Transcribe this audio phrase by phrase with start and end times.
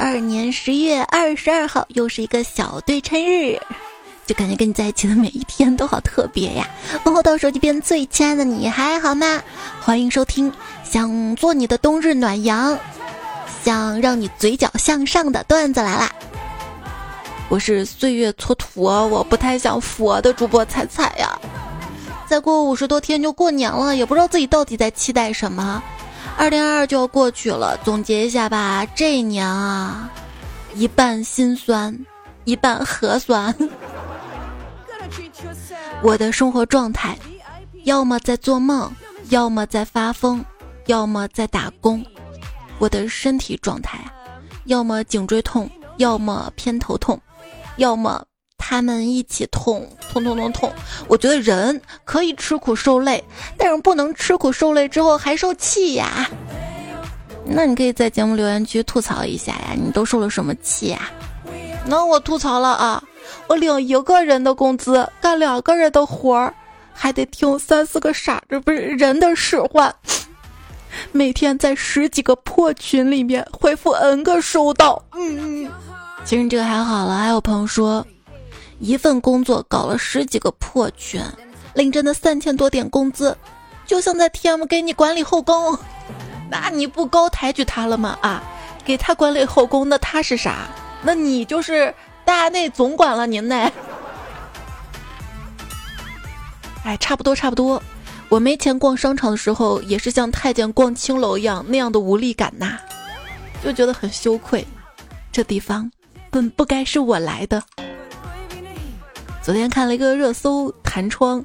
[0.00, 3.60] 二年十月二十二号，又是一个小对称日，
[4.24, 6.66] 就感觉跟你在一起的每一天都好特别呀！
[7.04, 9.42] 问候到手机边最亲爱的你还好吗？
[9.78, 10.50] 欢迎收听，
[10.84, 12.78] 想做你的冬日暖阳，
[13.62, 16.10] 想让你嘴角向上的段子来啦！
[17.50, 21.38] 我是岁月蹉跎，我不太想佛的主播彩彩呀。
[22.26, 25.82] 再过五十多天就过年了，也不知道自己到底在期待什么。
[26.40, 30.10] 二零二二就要过去了，总结一下吧，这一年啊，
[30.74, 31.94] 一半心酸，
[32.44, 33.54] 一半核酸。
[36.02, 37.14] 我的生活状态，
[37.84, 38.90] 要么在做梦，
[39.28, 40.42] 要么在发疯，
[40.86, 42.02] 要么在打工。
[42.78, 44.02] 我的身体状态，
[44.64, 47.20] 要么颈椎痛，要么偏头痛。
[47.76, 48.24] 要么
[48.60, 50.72] 他们一起痛痛痛痛痛。
[51.08, 53.24] 我觉得人可以吃苦受累，
[53.56, 56.28] 但是不能吃苦受累之后还受气呀。
[57.44, 61.10] 那你可以在节目留言区吐槽一下呀，你都受了什么气呀？
[61.86, 63.02] 那我吐槽了啊，
[63.48, 66.54] 我领一个人的工资，干两个人的活儿，
[66.92, 69.92] 还得听三四个傻子不是人的使唤，
[71.10, 75.70] 每天在十几个破群里面回复 n 个收到，嗯嗯。
[76.24, 78.06] 其实这个还好了，还有朋友说，
[78.80, 81.22] 一份工作搞了十几个破群，
[81.74, 83.36] 领着那三千多点工资，
[83.86, 85.78] 就像在 TM 给你管理后宫，
[86.50, 88.18] 那你不高抬举他了吗？
[88.22, 88.42] 啊，
[88.82, 90.66] 给他管理后宫，那他是啥？
[91.02, 93.70] 那你就是大内总管了，您呢？
[96.82, 97.82] 哎，差不多差不多，
[98.30, 102.78] 我没钱逛商场的时候，也是像太监逛青楼一样那样的无力感呐，
[103.62, 104.66] 就觉得很羞愧，
[105.30, 105.92] 这地方。
[106.30, 107.62] 本不该是我来的。
[109.50, 111.44] 昨天看了一个热搜，弹窗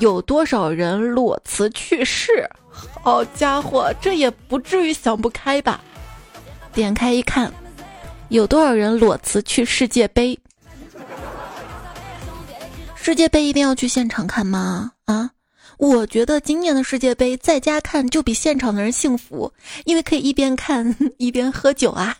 [0.00, 2.50] 有多少人裸辞去世？
[3.04, 5.80] 好家伙，这也不至于想不开吧？
[6.72, 7.48] 点开一看，
[8.30, 10.36] 有多少人裸辞去世界杯？
[12.96, 14.90] 世界杯一定要去现场看吗？
[15.04, 15.30] 啊，
[15.78, 19.52] 我觉得今年的世界杯在家看就比现场的人幸福，
[19.84, 22.16] 因为可以一边看 一边喝酒啊。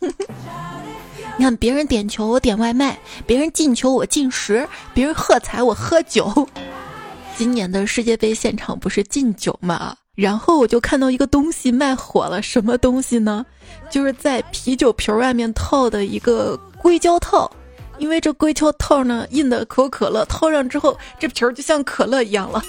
[1.40, 6.46] 你看，别人点球我点外卖，别人进球我进食，别人喝彩我喝酒。
[7.34, 9.96] 今年的世界杯现场不是禁酒吗？
[10.14, 13.46] 然后我就看到一个东西卖火了，什么东西呢？
[13.88, 17.50] 就是在啤酒瓶外面套的一个硅胶套，
[17.96, 22.62] 因为这硅胶套呢印的可口可乐，套上之后这瓶就像可乐一样了。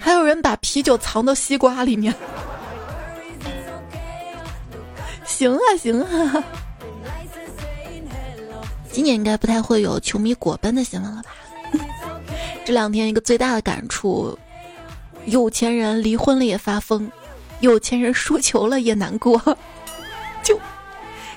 [0.00, 2.14] 还有人把啤酒藏到西瓜里面。
[5.26, 6.42] 行啊，行啊。
[8.96, 11.30] 今年应该不太会有球迷果奔的新闻了吧？
[12.64, 14.38] 这两天一个最大的感触，
[15.26, 17.06] 有钱人离婚了也发疯，
[17.60, 19.38] 有钱人输球了也难过。
[20.42, 20.58] 就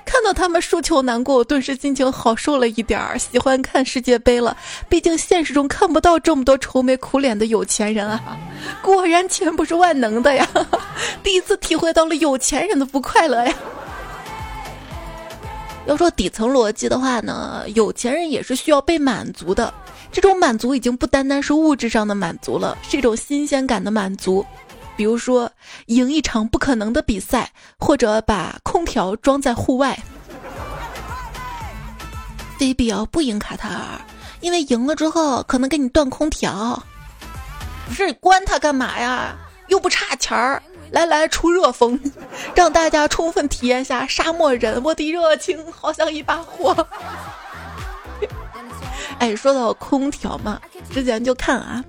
[0.06, 3.20] 看到他们输球难过，我顿时心情好受了一点儿。
[3.20, 4.56] 喜欢看世界杯了，
[4.88, 8.38] 毕竟现实中看不到这么多愁眉苦脸的有钱人啊！
[8.82, 10.48] 果然钱不是万能的呀！
[11.22, 13.54] 第一次体会到了有钱人的不快乐呀！
[15.90, 19.74] 要说底层逻辑的话呢，有钱人也是需要被满足的。
[20.12, 24.46] 这种满足已经不单单是物质上的满足了，是一种新鲜感的满足。
[24.96, 25.52] 比如说，
[25.88, 29.98] 赢一场不可能的比赛，或者把空调装在户外。
[32.60, 34.00] 非必要不赢卡塔尔，
[34.42, 36.84] 因为赢了之后可能给你断空调。
[37.88, 39.36] 不是关他干嘛呀？
[39.70, 40.62] 又不差钱儿。
[40.92, 42.00] 来来，出热风，
[42.56, 44.82] 让大家充分体验下沙漠人。
[44.84, 46.88] 我的热情好像一把火。
[49.20, 50.60] 哎，说到空调嘛，
[50.92, 51.84] 之前就看啊。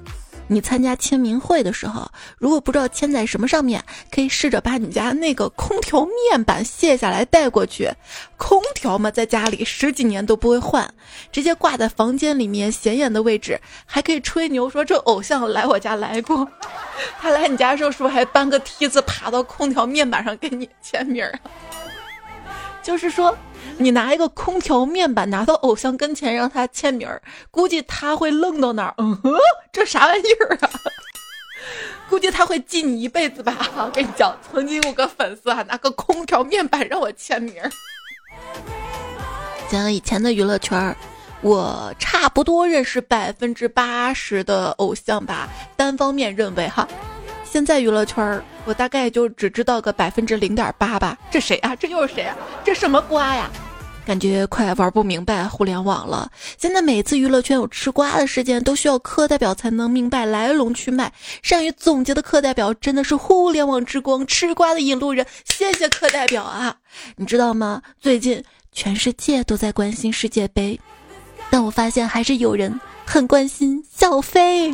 [0.53, 7.89] 你参加签名会的时候，如果不知道签在什么上面，可以试着把你家那个空调面板卸下来带过去。
[8.37, 10.93] 空调嘛，在家里十几年都不会换，
[11.31, 16.49] 直接挂在房间里面显眼的位置，还可以吹牛说这偶像来我家来过。
[17.21, 21.25] 他来你家的时候是不是还搬个梯子爬到空调面板上给你签名？
[22.83, 23.37] 就是说。
[23.79, 28.95] 你拿一个空调面板拿到偶像跟前让他签名儿，估计他会愣到那儿。
[28.99, 29.33] 嗯哼，
[29.73, 30.71] 这啥玩意儿啊？
[32.09, 33.57] 估计他会记你一辈子吧。
[33.79, 37.71] 我跟你讲，曾经有个粉丝啊，拿个空调面板让我签名儿。
[39.71, 40.97] 讲以前的娱乐圈儿，
[41.43, 46.87] 我差不多认识百分之八十的偶像吧，单方面认为哈。
[47.51, 51.19] 现在娱乐圈儿，我大概就只知道个百分之零点八吧。
[51.33, 51.75] 这谁啊？
[51.75, 52.37] 这又是谁啊？
[52.65, 53.51] 这什么瓜呀？
[54.07, 56.31] 感觉快玩不明白互联网了。
[56.57, 61.13] 现在每次娱乐圈有吃瓜的事件，都需要课代表才能明白来龙去脉。
[61.43, 65.27] 善于总结的课代表真的是互联网之光，吃瓜的引路人。
[65.45, 66.77] 谢谢课代表啊！
[67.17, 67.83] 你知道吗？
[68.01, 70.79] 最近全世界都在关心世界杯，
[71.51, 74.73] 但我发现还是有人很关心小飞。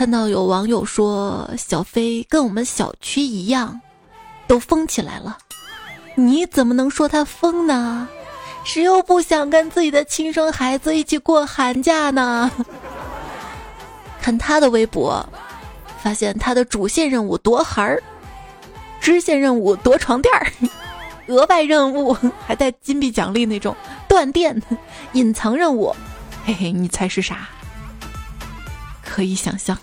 [0.00, 3.78] 看到有网友说小飞跟我们小区一样，
[4.46, 5.36] 都疯起来了，
[6.14, 8.08] 你怎么能说他疯呢？
[8.64, 12.50] 谁又不想跟自己的亲生孩子一起过寒假呢？
[14.22, 15.22] 看他的微博，
[16.02, 18.02] 发现他的主线任务夺孩儿，
[19.02, 20.46] 支线任务夺床垫儿，
[21.26, 23.76] 额外任务还带金币奖励那种
[24.08, 24.62] 断电，
[25.12, 25.94] 隐藏任务，
[26.46, 27.46] 嘿嘿，你猜是啥？
[29.10, 29.76] 可以想象。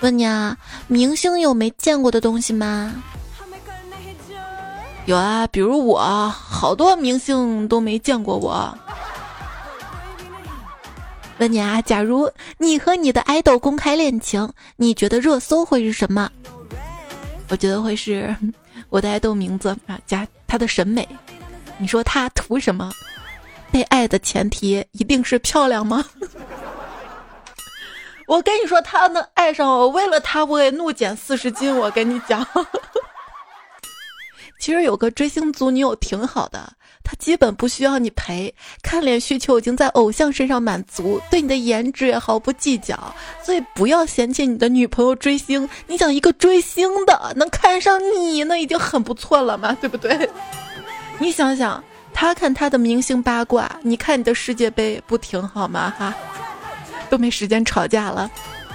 [0.00, 0.54] 问你啊，
[0.88, 2.92] 明星有没见过的东西吗？
[5.06, 8.76] 有啊，比如我，好多明星都没见过我。
[11.38, 16.30] 问你啊，假如你和你的爱豆公开恋情，你觉得热搜会是什么？
[17.48, 18.36] 我觉得会是
[18.90, 21.08] 我的爱豆名字啊加他的审美。
[21.78, 22.92] 你说他图什么？
[23.70, 26.04] 被爱的前提一定是漂亮吗？
[28.26, 31.74] 我跟你说，他能爱上我，为了他我也怒减四十斤。
[31.76, 32.46] 我跟你讲，
[34.58, 36.72] 其实有个追星族女友挺好的，
[37.04, 38.52] 她基本不需要你陪，
[38.82, 42.98] 看脸需求已经在偶像身上满足，对你的颜值也毫不计较。
[43.44, 50.28] 所以不要嫌弃你的女朋友追星，你想一个追星的能看上你，那已经很不错了嘛，对不对？
[51.20, 51.82] 你想想，
[52.12, 55.94] 他看他的明星八卦，你看你的世界杯，不挺好吗？
[55.96, 56.12] 哈。
[57.10, 58.30] 都没时间吵架了。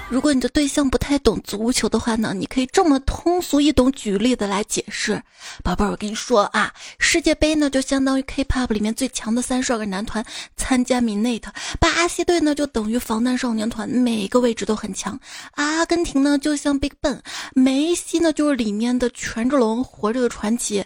[0.09, 5.23] 如果你的对象不太懂足球的话呢，你可以这么通俗易懂举例的来解释。
[5.63, 10.25] 宝贝儿，我跟你说啊，世界杯呢就相当于 K-pop 里面最强的三十二个男团
[10.57, 11.47] 参加 Minate，
[11.79, 15.17] 巴西队呢就等于防弹少年团，每个位置都很强。
[15.51, 17.19] 阿根廷呢就像 Big Bang，
[17.55, 20.83] 梅西呢就是里面的权志龙，活着的传奇。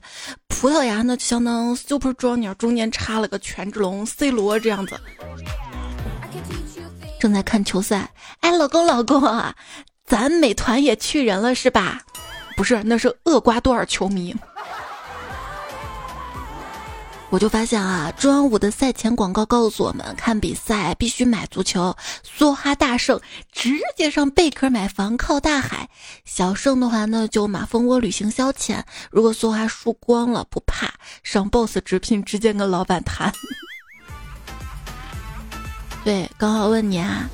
[0.47, 4.95] 葡萄牙呢就相当 Super Junior，中间插了个权志龙，C 罗这样子。
[7.25, 8.11] 正在看球赛，
[8.41, 9.55] 哎，老公老公啊，
[10.05, 12.03] 咱美团也去人了是吧？
[12.55, 14.35] 不是，那是厄瓜多尔球迷。
[17.31, 21.97] 我就发现啊，中央五的赛前广告告诉我们，看比赛必须买足球。
[22.37, 23.19] 梭哈大胜，
[23.51, 25.87] 直接上贝壳买房靠大海；
[26.25, 28.83] 小胜的话呢，就马蜂窝旅行消遣。
[29.09, 30.93] 如果梭哈输光了，不怕，
[31.23, 33.33] 上 boss 直聘，直接跟老板谈。
[36.05, 37.27] 对，刚好问你啊，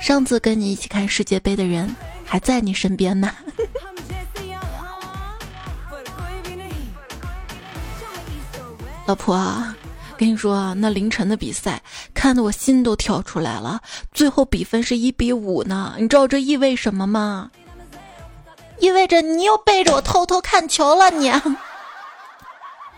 [0.00, 1.94] 上次跟你一起看世界杯的人
[2.24, 3.30] 还在你身边吗？
[9.04, 9.62] 老婆，
[10.16, 11.82] 跟你说啊，那凌晨的比赛
[12.14, 13.78] 看得我心都跳出来了，
[14.14, 15.94] 最后比分是一比五呢。
[15.98, 17.50] 你知道这意味什么吗？
[18.78, 21.30] 意味着你又背着我偷偷看球了，你。
[21.30, 21.50] 好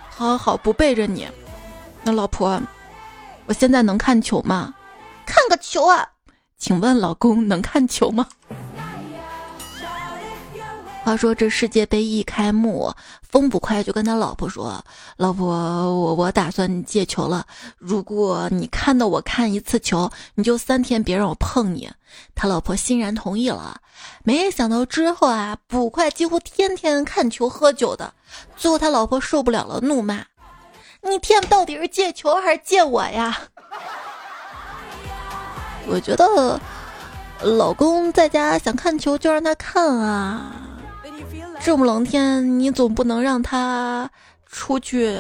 [0.09, 1.27] 好好，不背着你。
[2.05, 2.63] 那老婆，
[3.47, 4.73] 我现在能看球吗？
[5.27, 6.09] 看个球啊！
[6.57, 8.27] 请问老公能看球吗？
[11.05, 12.93] 话说这世界杯一开幕，
[13.23, 14.85] 风捕快就跟他老婆说
[15.17, 17.47] ：“老婆，我我打算戒球了。
[17.79, 21.89] 如果你看到我看一次球，你就三天别让我碰你。”
[22.35, 23.81] 他老婆欣然同意了。
[24.25, 28.13] 没想到之后啊，捕快几乎天天看球喝酒的，
[28.57, 30.25] 最后他老婆受不了了，怒骂
[31.09, 33.43] ：“你天到底是戒球还是戒我呀？”
[35.89, 36.61] 我觉得，
[37.43, 40.53] 老公在家想看球就让他看啊，
[41.63, 44.11] 这么冷天，你总不能让他
[44.51, 45.19] 出去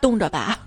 [0.00, 0.58] 冻着吧？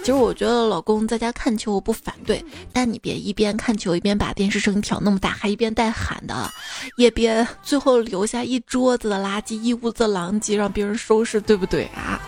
[0.00, 6.48] 其实我觉得老公在家看球我不反对，但你别一边看球一边把电视声音调那么大，还一边带喊的，
[6.96, 12.20] 也别最后留下一桌子的垃圾，一屋子狼藉，让别人收拾，对不对啊？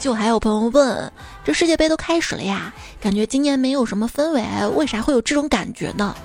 [0.00, 1.12] 就还有朋友问，
[1.44, 6.16] 这世界杯都开始了呀，感觉今年没有什么氛围，为啥会有这种感觉呢？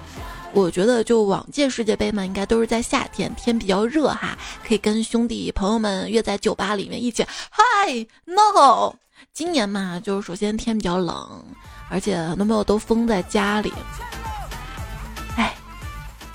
[0.53, 7.63] 我觉得就往届世界杯嘛，应该都是在夏天，天比较热哈，可以跟兄弟朋友们约在酒吧里面一起嗨
[8.23, 8.95] no。
[9.33, 11.43] 今年嘛，就是首先天比较冷，
[11.89, 13.73] 而且很多朋友都封在家里。
[15.35, 15.53] 哎，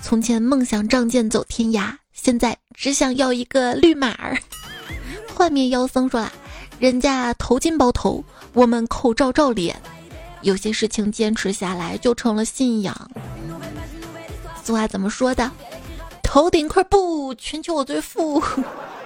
[0.03, 4.37] 从前梦想仗剑走天涯，现在只想要一个绿马儿。
[5.35, 6.31] 幻灭妖僧说了。
[6.81, 9.79] 人家头巾包头，我们口罩罩脸。
[10.41, 13.11] 有些事情坚持下来就成了信仰。
[14.65, 15.51] 俗话怎么说的？
[16.23, 18.43] 头顶块布，全球我最富。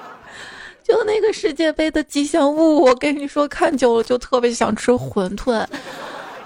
[0.87, 5.66] 就那个世界杯的吉祥物，我跟你说，看久了就特别想吃馄饨。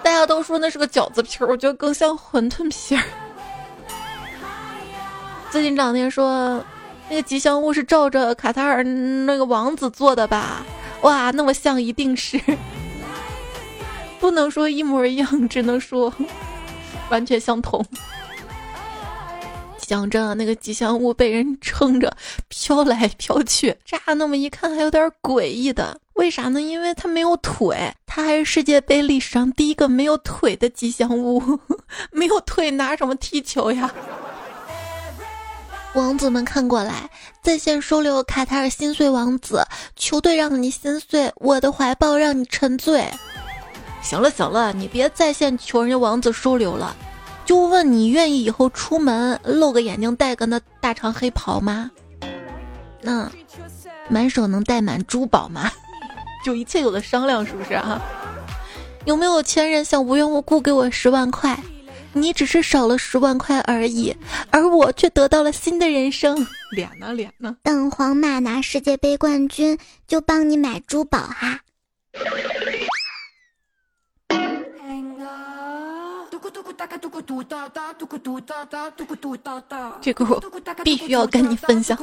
[0.02, 3.04] 大家都说那是个饺子皮儿，我觉得更像馄饨皮儿。
[5.52, 6.64] 最近这两天说，
[7.10, 10.64] 那个吉祥物是照着卡塔尔那个王子做的吧？
[11.02, 12.40] 哇，那么像一定是
[14.20, 16.12] 不能说一模一样，只能说
[17.10, 17.84] 完全相同。
[19.78, 22.14] 讲真啊那个吉祥物被人撑着
[22.48, 25.98] 飘来飘去，乍那么一看还有点诡异的。
[26.14, 26.60] 为啥呢？
[26.60, 31.60] 因为它没有腿，它还是世界杯历史上第一个没有腿的吉祥物。
[32.12, 33.90] 没有腿拿什么踢球呀？
[35.94, 37.08] 王子们看过来，
[37.42, 39.64] 在线收留卡塔尔心碎王子，
[39.96, 43.10] 球队让你心碎，我的怀抱让你沉醉。
[44.02, 46.94] 行了行了，你别在线求人家王子收留了。
[47.44, 51.90] 就问你愿意以后出门露个眼睛，戴个那大长黑袍吗？
[53.00, 53.30] 那
[54.08, 55.70] 满手能戴满珠宝吗？
[56.44, 58.00] 就一切有的商量，是不是啊？
[59.06, 61.58] 有没有钱人想无缘无故给我十万块？
[62.20, 64.16] 你只是少了十万块而已，
[64.50, 66.46] 而我却得到了新的人生。
[66.72, 67.12] 脸呢？
[67.14, 67.56] 脸呢？
[67.62, 71.60] 等皇马拿世界杯冠军，就帮你买珠宝哈。
[80.00, 80.40] 这个我
[80.84, 81.96] 必须要跟你分享。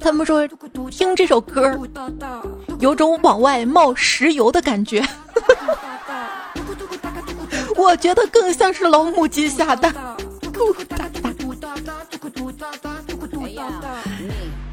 [0.00, 0.46] 他们说
[0.90, 1.78] 听这首歌，
[2.80, 5.02] 有种往外冒石油的感觉。
[7.76, 9.94] 我觉得更像是老母鸡下蛋。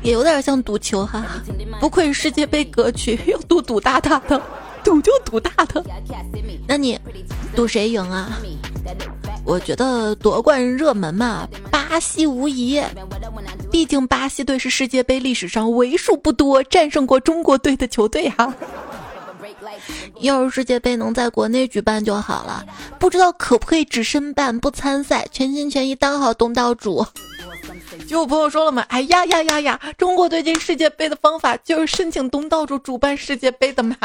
[0.02, 1.24] 也有点像赌球哈，
[1.80, 4.42] 不愧是世界杯歌曲，要赌赌大大的。
[4.84, 5.86] 赌就赌大的，
[6.68, 7.00] 那你
[7.56, 8.40] 赌谁赢啊？
[9.46, 12.82] 我觉得夺冠热门嘛，巴西无疑。
[13.70, 18.52] 毕竟巴西队是世界杯历史上为数不多战胜过中国队的球队哈。
[20.20, 22.66] 要是世界杯能在国内举办就好了，
[23.00, 27.06] 不知道可不可以只申办不参赛，全心全意当好东道主。
[28.08, 33.96] 就有朋友说了嘛，哎呀呀呀呀，中国队进世界杯的方法就是申请东道主主办世界杯的嘛。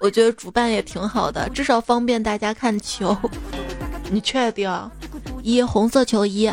[0.00, 3.16] 我觉得主办也挺好的，至少方便大家看球。
[4.10, 4.70] 你确定？
[5.42, 6.52] 一红色球衣，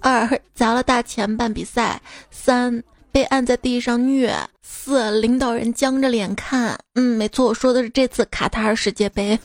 [0.00, 2.82] 二砸了大钱办比赛，三
[3.14, 6.76] 被按在地上虐，四领导人僵着脸看。
[6.96, 9.38] 嗯，没错，我说的是这次卡塔尔世界杯。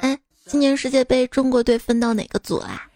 [0.00, 2.86] 哎，今年世界杯中国队分到哪个组啊？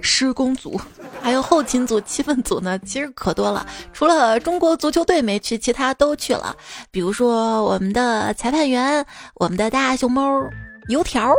[0.00, 0.80] 施工组。
[1.20, 3.66] 还有后勤组、气氛组呢，其实可多了。
[3.92, 6.56] 除了中国足球队没去，其他都去了。
[6.90, 9.04] 比如说我们的裁判员、
[9.34, 10.42] 我们的大熊猫、
[10.88, 11.34] 油条、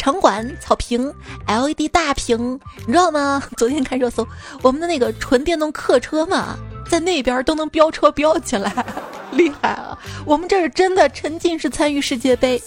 [0.00, 1.12] 场馆、草坪、
[1.46, 3.42] LED 大屏，你知道吗？
[3.58, 4.26] 昨天看热搜，
[4.62, 6.56] 我们的那个纯电动客车嘛，
[6.88, 8.72] 在那边都能飙车飙起来，
[9.32, 9.98] 厉害啊！
[10.24, 12.62] 我们这是真的沉浸式参与世界杯，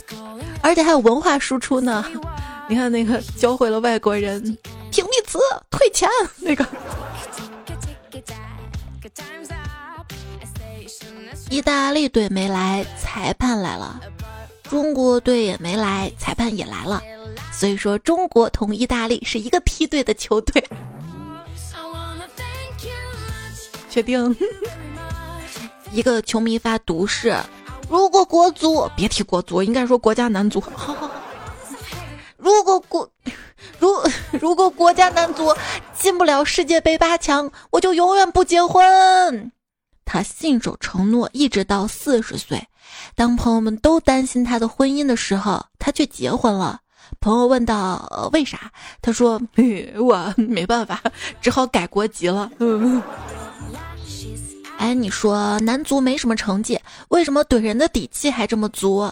[0.62, 2.06] 而且还有文化输出呢。
[2.70, 4.56] 你看那个教会了外国人。
[4.92, 5.40] 屏蔽词
[5.72, 6.64] 退钱 那个，
[11.50, 14.00] 意大利队没来，裁判来了；
[14.74, 17.00] 中国队也没来，裁判也来了。
[17.52, 20.68] 所以说，中国同意大利是一个梯队的球队。
[23.88, 24.36] 确定？
[25.94, 27.38] 一个球迷发毒誓：
[27.88, 30.60] 如果国足别提国足，应该说国家男足。
[32.38, 33.08] 如果国。
[33.78, 33.96] 如
[34.32, 35.54] 如果国家男足
[35.96, 39.52] 进不了世界杯八强，我就永远不结婚。
[40.04, 42.68] 他信守承诺，一直到四十岁。
[43.16, 46.80] 当朋友们都担心他的婚姻的时候，他却结婚了。
[47.20, 49.40] 朋友问道：“为啥？”他说
[50.00, 51.02] ：“我没办法，
[51.42, 52.52] 只好改国籍了。”
[54.78, 56.80] 哎，你说男足没什么成绩，
[57.10, 59.10] 为什么怼人的底气还这么足？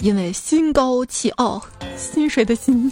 [0.00, 1.60] 因为心高气傲，
[1.96, 2.90] 薪水的薪。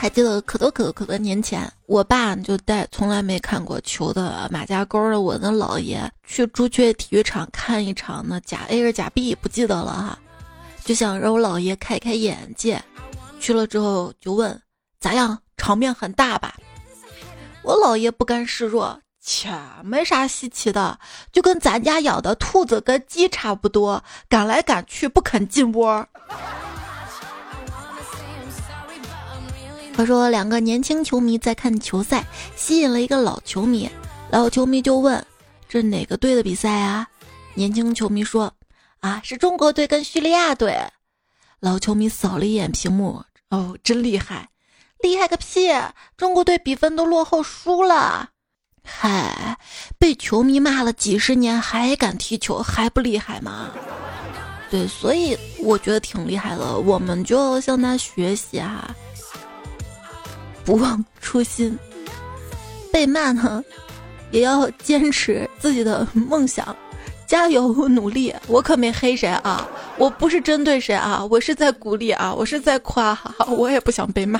[0.00, 10.18] 还记得可多可多可多年前，我爸就带从来没看过球的马家沟的我的姥爷去朱雀体育场看一场呢，甲 A 是甲 B 不记得了哈，
[10.84, 12.80] 就想让我姥爷开开眼界。
[13.40, 14.62] 去了之后就问
[15.00, 16.54] 咋样，场面很大吧？
[17.62, 19.50] 我姥爷不甘示弱，切，
[19.82, 20.96] 没啥稀奇的，
[21.32, 26.06] 就跟咱家养的兔子跟鸡差不多，赶来赶去不肯进窝。
[29.98, 32.24] 他说：“两个年轻球迷在看球赛，
[32.54, 33.90] 吸引了一个老球迷。
[34.30, 35.26] 老球迷就问
[35.68, 37.04] ：‘这哪个队的比赛啊？’
[37.54, 38.54] 年轻球迷说
[39.02, 40.78] ：‘啊，是中国队跟叙利亚队。’
[41.58, 44.50] 老球迷扫了一眼屏幕，哦，真厉害！
[45.00, 45.68] 厉害个屁！
[46.16, 48.28] 中国队比分都落后输了。
[48.84, 49.58] 嗨，
[49.98, 53.72] 被球迷骂了几十年还敢踢球，还不厉害吗？
[54.70, 56.78] 对，所以我觉得挺厉害的。
[56.78, 58.94] 我们就要向他学习哈。”
[60.68, 61.78] 不忘初心，
[62.92, 63.64] 被骂呢，
[64.30, 66.76] 也要坚持自己的梦想，
[67.26, 68.34] 加油努力。
[68.46, 74.38] 我可没黑谁啊，我不是针对谁啊，我是在鼓励啊，我是在夸，我也不想被骂。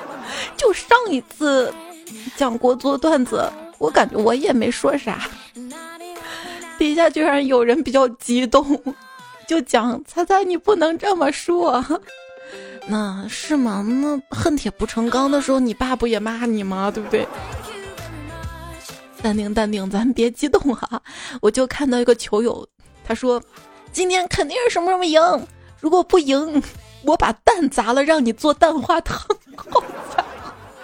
[0.56, 1.70] 就上一次
[2.34, 3.46] 讲过做段子，
[3.76, 5.28] 我感觉我也没说啥，
[6.78, 8.82] 底下居然有人比较激动，
[9.46, 11.84] 就讲猜猜你不能这么说。
[12.90, 13.82] 那是吗？
[13.86, 16.90] 那恨铁不成钢的时候，你爸不也骂你吗？
[16.90, 17.28] 对不对？
[19.20, 21.02] 淡定淡定， 咱别激动哈。
[21.42, 22.66] 我就看到一个球友，
[23.04, 23.42] 他说
[23.92, 25.20] ：“今天肯定是什么什么赢，
[25.80, 26.62] 如果不赢，
[27.04, 29.18] 我把蛋砸了，让你做蛋花汤。”
[29.54, 30.24] 好惨，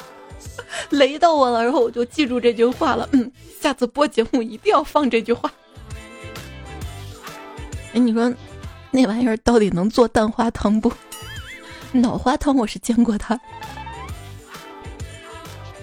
[0.90, 1.62] 雷到我了。
[1.64, 3.08] 然后我就记住这句话了。
[3.12, 5.50] 嗯，下次播节目一定要放这句话。
[7.94, 8.30] 哎，你说
[8.90, 10.92] 那玩意儿到底能做蛋花汤不？
[12.00, 13.40] 脑花汤我是见过的，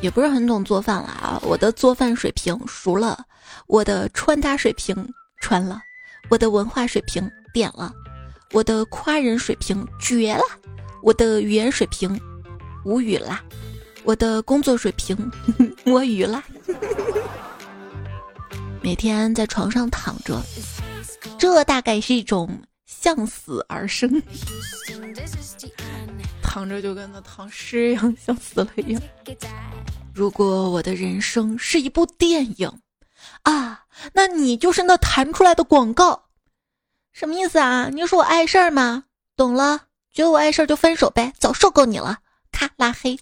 [0.02, 1.40] 也不是很懂做饭了啊。
[1.42, 3.18] 我的做饭水平熟了，
[3.68, 4.94] 我的穿搭水平
[5.40, 5.80] 穿了，
[6.30, 7.94] 我的文化水平点了，
[8.52, 10.44] 我的夸人水平绝了，
[11.02, 12.20] 我的语言水平
[12.84, 13.42] 无语啦，
[14.04, 15.16] 我的工作水平
[15.86, 16.44] 摸鱼啦。
[18.82, 20.42] 每天在床上躺着，
[21.40, 22.50] 这大概是一种
[23.02, 24.22] 向死而生。
[26.44, 29.02] 躺着就跟那躺尸一样，像死了一样。
[30.14, 32.72] 如果我的人生是一部电影
[33.44, 36.26] 啊，那你就是那弹出来的广告，
[37.14, 37.90] 什么意思啊？
[37.92, 39.06] 你说我碍事儿吗？
[39.36, 42.20] 懂了，觉得我碍事儿就分手呗，早受够你了，
[42.52, 43.18] 咔拉黑。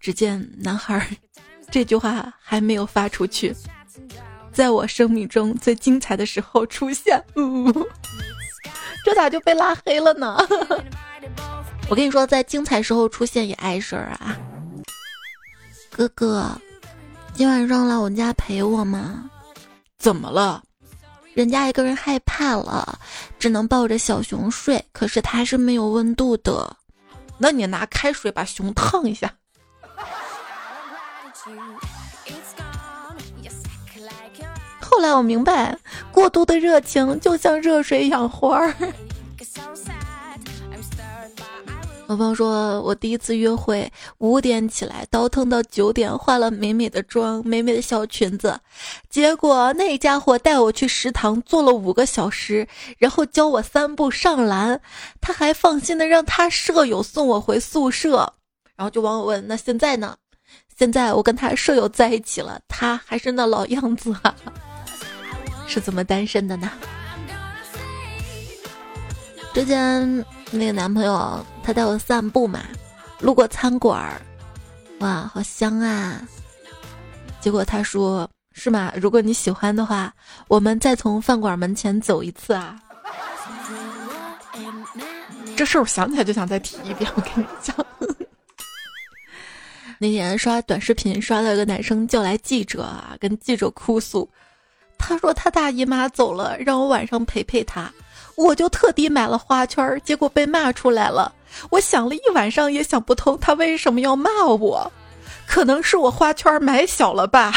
[0.00, 1.16] 只见男孩
[1.70, 3.54] 这句话还没有发出去，
[4.52, 7.88] 在我生命中最精彩的时候出现，呜呜
[9.08, 10.36] 这咋就被拉黑了呢？
[11.88, 14.36] 我跟你说，在精彩时候出现也碍事儿啊！
[15.88, 16.46] 哥哥，
[17.32, 19.30] 今晚上来我家陪我吗？
[19.96, 20.62] 怎么了？
[21.32, 22.98] 人家一个人害怕了，
[23.38, 24.84] 只能抱着小熊睡。
[24.92, 26.76] 可是它是没有温度的，
[27.38, 29.32] 那你拿开水把熊烫一下。
[34.98, 35.78] 后来我明白，
[36.10, 38.74] 过度的热情就像热水养花儿。
[42.08, 48.58] 我朋友说，我第一次约会五点起来，倒腾到九点，化了美美的妆，美美的小裙子，
[49.08, 52.66] 结果那家伙带我去食堂坐了五个小时，
[52.98, 54.80] 然后教我三步上篮，
[55.20, 58.34] 他还放心的让他舍友送我回宿舍，
[58.74, 60.16] 然后就问我问，那现在呢？
[60.76, 64.34] 现在我跟他舍友在一起了，他还是那老样子啊，
[65.68, 66.68] 是怎么单身的呢？
[69.54, 70.24] 之前。
[70.50, 72.60] 那个男朋友他带我散步嘛，
[73.20, 74.18] 路过餐馆儿，
[75.00, 76.26] 哇，好香啊！
[77.38, 78.90] 结果他说是吗？
[78.96, 80.10] 如果你喜欢的话，
[80.48, 82.80] 我们再从饭馆门前走一次啊。
[85.54, 87.76] 这事儿我想起来就想再提一遍，我跟你讲。
[90.00, 94.26] 那天刷短视频刷到一个男生叫来记者啊，跟记者哭诉，
[94.98, 97.90] 他说他大姨妈走了，让我晚上陪陪他。
[98.36, 101.32] 我就特地买了花圈，结果被骂出来了。
[101.70, 104.92] 我想了一晚上也想不通他为什么要骂我，
[105.46, 107.54] 可能是我花圈买小了吧。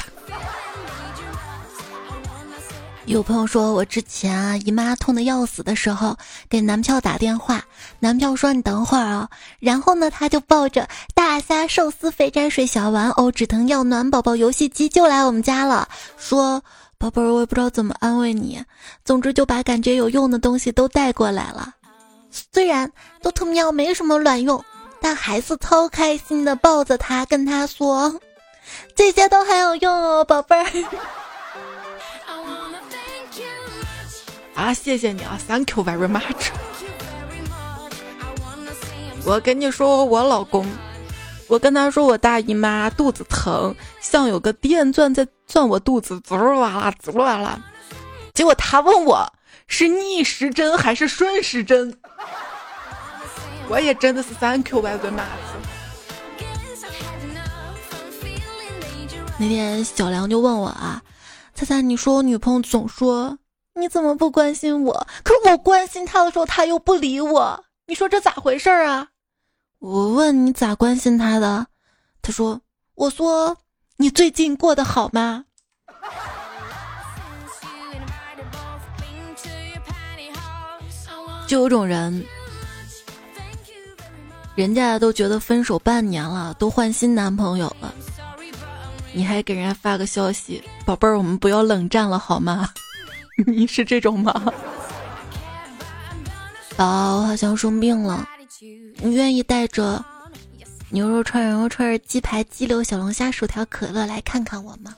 [3.06, 6.18] 有朋友说我之前啊姨妈痛的要死的时候，
[6.50, 7.62] 给男票打电话，
[8.00, 16.64] 男票说你等会儿啊，然后呢他就抱着大虾寿司、肥宅水、小玩偶、止疼药、暖宝宝、游戏机就来我们家了，说。
[17.02, 18.64] 宝贝儿，我也不知道怎么安慰你，
[19.04, 21.74] 总之就把感觉有用的东西都带过来了。
[22.54, 22.92] 虽然
[23.24, 24.64] 都特喵没什么卵用，
[25.02, 28.22] 但还是超开心的，抱着他跟他说
[28.96, 30.66] ：“这些都很有用哦，宝贝儿。
[34.54, 36.52] ”啊，谢谢你啊，Thank you very much。
[39.26, 40.68] 我跟你说，我老公。
[41.52, 47.62] 我跟他说我大姨妈肚子疼，像有个电钻在钻我肚子，滋啦啦，滋啦啦。
[48.34, 49.30] 结果他问我
[49.68, 51.94] 是逆时针还是顺时针，
[53.68, 55.26] 我也真的是 thank you very much。
[59.38, 61.02] 那天小梁就问我啊，
[61.54, 63.38] 猜猜你说我女朋友总说
[63.74, 69.10] 你怎么不关心我，可我关心她的时候她又不理我，你说这咋回事啊？
[69.82, 71.66] 我问你咋关心他的，
[72.22, 72.62] 他说
[72.94, 73.58] ：“我说
[73.98, 75.44] 你最近过得好吗？”
[81.50, 82.24] 就有种人，
[84.54, 87.92] 人家都觉得分手半年了，都换新男朋友了，
[89.14, 92.70] 你还给人家发个消息，宝贝儿，我们不要冷战了好吗？
[93.48, 94.32] 你是这种吗？
[96.78, 96.86] 宝，
[97.18, 98.30] 我好像生病了，
[98.64, 100.06] 你愿意带着
[100.92, 104.96] 牛肉串、羊肉串、鸡排、鸡柳、小龙虾、薯条、可乐来看看我吗？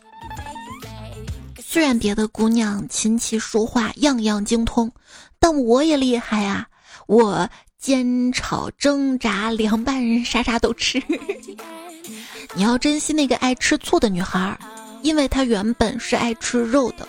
[1.66, 4.92] 虽然别的姑娘琴棋书画样样精通，
[5.40, 6.68] 但我也厉害啊！
[7.08, 7.50] 我
[7.80, 11.02] 煎炒蒸炸凉拌啥啥都吃。
[12.56, 14.60] 你要珍惜那个爱吃醋的女孩，
[15.04, 17.08] 因为她原本是爱吃肉的。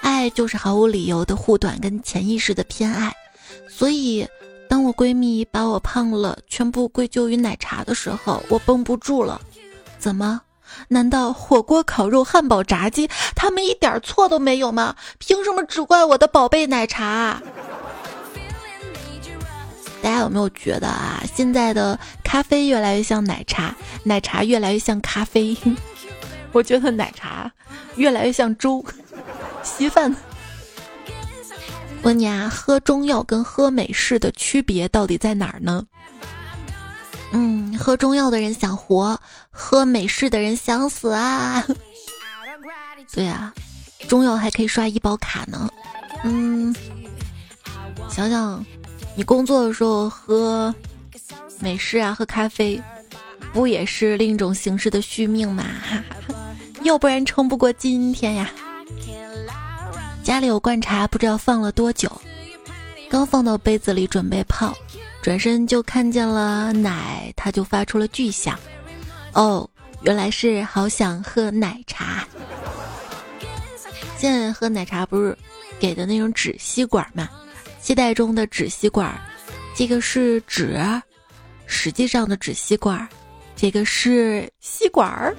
[0.00, 3.14] 爱就是毫无理由的护短跟潜意识的偏爱。
[3.70, 4.26] 所以，
[4.68, 9.40] 当我闺蜜把我胖了全部归咎于奶茶的时候，我绷不住了。
[9.98, 10.40] 怎么？
[10.88, 14.96] 难道火锅、烤肉、汉堡、炸鸡，他们一点错都没有吗？
[15.18, 17.40] 凭什么只怪我的宝贝奶茶？
[20.02, 21.22] 大家有没有觉得啊？
[21.34, 25.56] 现在的咖啡越来越像奶茶，奶茶越来越像咖啡。
[26.52, 27.50] 我觉得奶茶
[27.96, 28.84] 越来越像粥、
[29.62, 30.14] 稀饭。
[32.04, 35.84] 问你啊，喝中药跟喝美式的区别到底在哪儿呢？
[37.32, 39.18] 嗯，喝中药的人想活，
[39.50, 41.64] 喝美式的人想死啊！
[43.12, 43.52] 对啊，
[44.06, 45.68] 中药还可以刷医保卡呢。
[46.24, 46.74] 嗯，
[48.10, 48.64] 想想
[49.16, 50.74] 你工作的时候喝
[51.58, 52.80] 美式啊，喝咖啡，
[53.54, 55.64] 不也是另一种形式的续命吗？
[56.82, 58.50] 要不然撑不过今天呀。
[60.24, 62.10] 家里有罐茶，不知道放了多久，
[63.10, 64.74] 刚放到杯子里准备泡。
[65.20, 68.58] 转身就看见了奶，它就发出了巨响。
[69.34, 69.68] 哦，
[70.00, 72.26] 原来是好想喝奶茶。
[74.16, 75.36] 现在喝奶茶不是
[75.78, 77.28] 给的那种纸吸管吗？
[77.82, 79.14] 期待中的纸吸管，
[79.76, 80.80] 这个是纸，
[81.66, 83.06] 实际上的纸吸管，
[83.54, 85.36] 这个是吸管儿。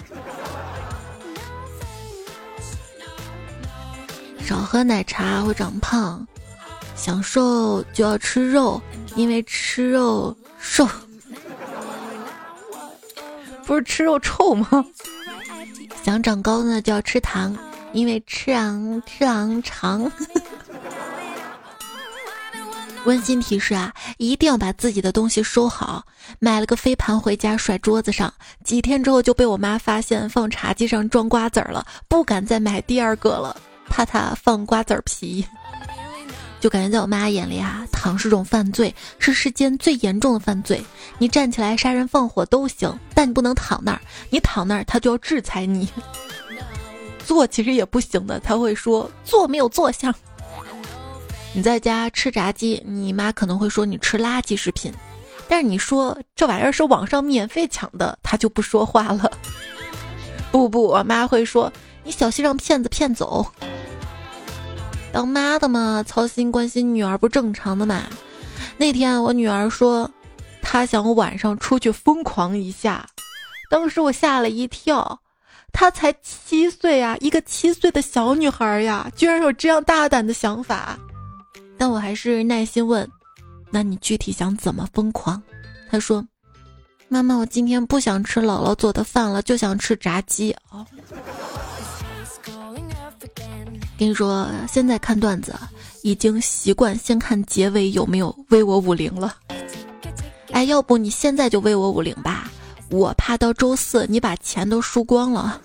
[4.46, 6.26] 少喝奶茶会长胖。
[6.96, 8.80] 想瘦就要吃肉，
[9.16, 10.88] 因为吃肉瘦，
[13.66, 14.86] 不是吃肉臭吗？
[16.04, 17.58] 想长高呢就要吃糖，
[17.92, 20.10] 因为吃昂吃昂长。
[23.06, 26.06] 温馨提示啊，一定要把自己的东西收好。
[26.38, 28.32] 买了个飞盘回家甩桌子上，
[28.64, 33.56] 几天之后就被我妈发现放茶几上装瓜子儿了，不敢再买第二个了，
[33.90, 35.46] 怕他放瓜子皮。
[36.60, 40.84] 就感觉在我妈眼里啊，躺是种犯罪，是世间最严重的犯罪。
[41.20, 44.02] 你站起来杀人放火都行，但你不能躺那儿。
[44.32, 45.88] 你躺那儿，他就要制裁你。
[47.24, 50.14] 坐其实也不行的，他会说坐没有坐相。
[51.54, 54.92] 你在家吃炸鸡，你妈可能会说你吃垃圾食品，
[55.48, 59.32] 但是你说这玩意儿是网上免费抢的，他就不说话了。
[60.52, 61.72] 不不，我妈会说
[62.04, 63.46] 你小心让骗子骗走。
[65.16, 68.04] 当妈的嘛，操心关心女儿不正常的嘛。
[68.76, 70.12] 那天我女儿说，
[70.62, 73.08] 她想晚上出去疯狂一下，
[73.70, 75.18] 当时我吓了一跳。
[75.72, 81.00] 她才七岁啊，一个七岁的小女孩呀，居然有这样大胆的想法。
[81.78, 83.10] 但我还是耐心问
[83.72, 85.42] ：“那你具体想怎么疯狂？”
[85.90, 86.22] 她说
[87.08, 90.86] ：“妈妈，我今天不想吃姥姥做的饭了，就想吃炸鸡哦。”
[93.98, 95.56] 跟你说，现在看段子
[96.04, 99.38] 已经习惯先看结尾有没有为我五零了。
[100.52, 102.52] 哎，要不你现在就为我五零吧，
[102.90, 105.62] 我怕到周四你把钱都输光了。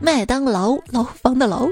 [0.00, 1.68] 麦当劳牢房的牢，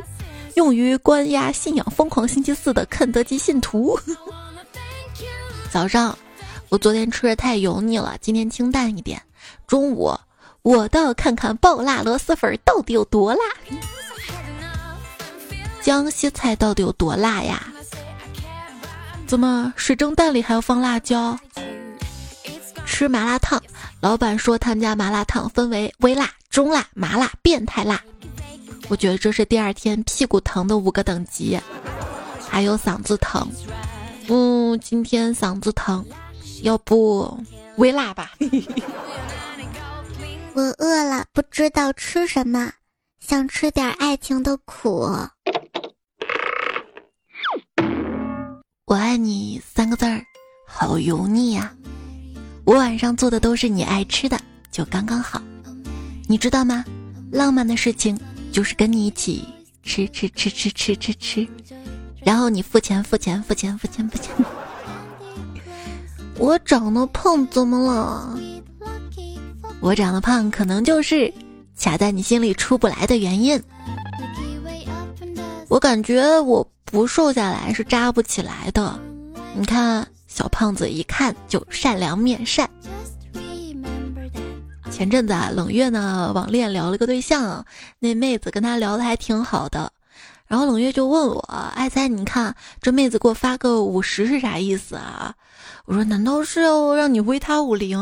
[0.57, 3.99] 用于关押信仰疯狂星期四的肯德基信徒。
[5.71, 6.17] 早上，
[6.69, 9.23] 我昨天吃的太油腻了，今天清淡一点。
[9.67, 10.15] 中午。
[10.67, 13.41] 我倒要看看爆辣螺蛳粉到底有多辣，
[15.81, 17.69] 江西菜到底有多辣呀？
[19.29, 21.39] 怎么水蒸蛋里还要放辣椒？
[22.85, 23.63] 吃麻辣烫，
[24.01, 28.03] 老板说他们家麻辣烫分为微辣、中辣、麻辣、变态辣。
[28.89, 31.57] 我觉得这是第二天屁股疼的五个等级，
[32.51, 33.49] 还有嗓子疼。
[34.27, 36.05] 嗯，今天嗓子疼，
[36.63, 37.39] 要不
[37.77, 38.33] 微辣吧？
[40.57, 42.73] 我饿了，不知道吃什么，
[43.21, 45.07] 想吃点爱情的苦。
[48.87, 50.25] 我爱你三个字儿，
[50.67, 51.75] 好油腻呀！
[52.65, 54.41] 我晚上做的都是你爱吃的，
[54.71, 55.43] 就刚刚好。
[56.27, 56.83] 你知道吗？
[57.31, 58.19] 浪漫的事情
[58.51, 59.47] 就是跟你一起
[59.83, 61.47] 吃吃吃吃吃吃吃，
[62.25, 64.35] 然后你付钱付钱付钱付钱付钱。
[66.41, 68.41] 我长得胖怎么了？
[69.87, 71.33] 我长得胖，可能就是
[71.79, 73.63] 卡在你心里出不来的原因。
[75.69, 78.99] 我感觉我不瘦下来是扎不起来的。
[79.55, 82.69] 你看，小胖子一看就善良面善。
[84.91, 87.65] 前阵子啊，冷月呢网恋聊了个对象，
[88.01, 89.93] 那妹子跟他聊的还挺好的。
[90.49, 91.39] 然后冷月就问我
[91.77, 95.33] ：“爱猜，你看这妹子给我发个五十是啥意思啊？”
[95.87, 98.01] 我说：“难道是要让你微他五零？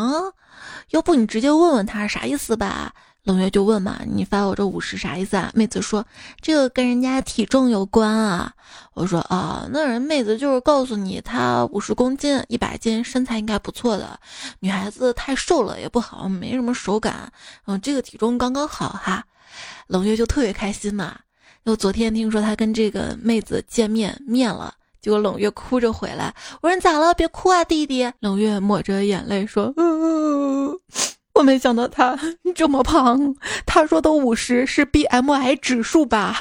[0.91, 2.93] 要不你直接问问他啥意思吧。”
[3.25, 6.07] 冷月就问嘛：“你发我这五十啥意思啊？”妹子说
[6.43, 8.53] ：“这个跟人家体重有关啊。”
[8.93, 14.21] 我说：“啊，那人妹子就是告诉你，她五十公斤、一百斤，身材应该不错的。
[14.61, 17.33] 女孩子太瘦了也不好，没什么手感。
[17.67, 19.25] 嗯，这个体重刚刚好哈。”
[19.89, 21.17] 冷月就特别开心嘛。
[21.63, 26.35] 又昨天听说他跟这个妹子见面面了，结果冷月哭着回来。
[26.63, 27.13] 我说你咋了？
[27.13, 28.11] 别哭啊，弟弟。
[28.21, 30.73] 冷月抹着眼泪说：“嗯，
[31.35, 32.19] 我没想到他
[32.57, 33.35] 这么胖。
[33.67, 36.41] 他说的五十是 BMI 指数吧？”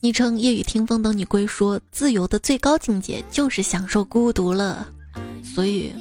[0.00, 4.88] 昵称夜雨听风等你归说：“自由的最高境界就是享受孤独了。”
[5.44, 5.92] 所以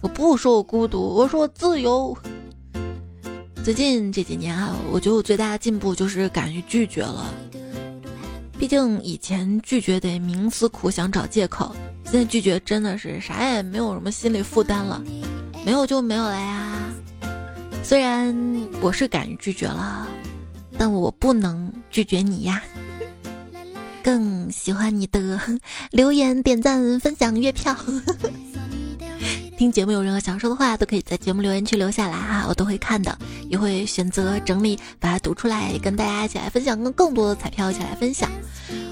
[0.00, 2.16] 我不说我孤独，我说我自由。
[3.68, 7.34] 最近这几年啊，我觉得我最大的进步就是敢于拒绝了。
[8.58, 11.76] 毕竟以前拒绝得冥思苦想找借口，
[12.06, 15.04] 现在拒绝真的是啥也没有什么心理负担了，
[15.66, 16.78] 没有就没有了呀。
[17.82, 18.34] 虽然
[18.80, 20.08] 我是敢于拒绝了，
[20.78, 22.62] 但我不能拒绝你呀。
[24.02, 25.38] 更喜欢你的
[25.92, 27.76] 留言、点赞、分享、月票。
[29.58, 33.18] 听节目有任何想说的话，都可以在节目留言区留下来哈，我都会看的，
[33.48, 38.30] 也会选择整理把它读出来，跟大家一起来分享，跟更多的彩票一起来分享。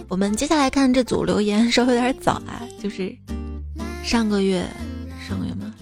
[0.08, 3.16] 我们接下来看这组留言，稍微有点早啊，就是
[4.02, 4.68] 上个月，
[5.28, 5.72] 上个月吗？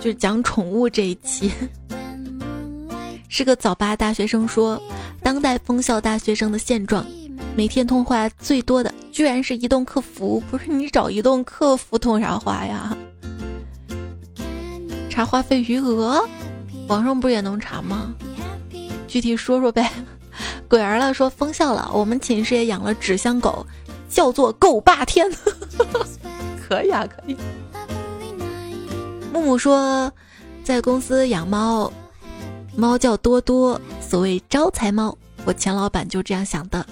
[0.00, 1.50] 就是讲宠物这一期，
[3.28, 4.80] 是个早八大学生说，
[5.20, 7.04] 当代封校大学生的现状。
[7.56, 12.96] 每天通话最多的居然是移动客服，不是你找移动客服通啥话呀？
[15.10, 16.24] 查话费余额，
[16.86, 18.14] 网上不也能查吗？
[19.08, 19.90] 具体说说呗。
[20.68, 23.66] 鬼儿了说封校了，我们寝室也养了纸箱狗，
[24.08, 25.28] 叫做狗霸天。
[26.68, 27.36] 可以啊，可以。
[29.32, 30.12] 木木说
[30.62, 31.90] 在公司养猫，
[32.76, 36.86] 猫叫多多，所谓招财猫，我前老板就这样想的。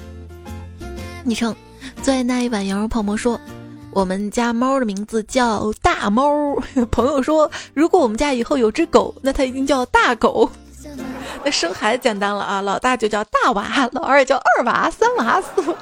[1.26, 1.54] 昵称
[2.02, 3.40] 最爱那一碗羊肉泡馍说
[3.90, 6.54] ：“我们家猫的名字叫大猫。
[6.92, 10.48] ”朋友说：“如果我们家以后有只狗，那它一定叫大狗。
[11.44, 15.74] ”那生孩子简单了啊，老大就叫大娃，老二叫二娃，三娃四。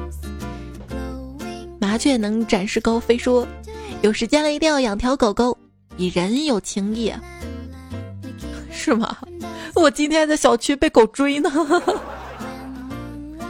[1.80, 3.46] 麻雀能展翅高飞说
[4.02, 5.56] ：“有时间了一定要养条狗狗，
[5.96, 7.10] 比人有情义。”
[8.70, 9.16] 是吗？
[9.74, 11.50] 我今天在小区被狗追呢。